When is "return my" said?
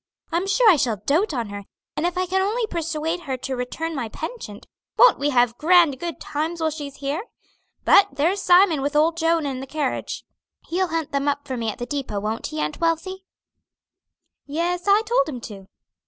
3.55-4.09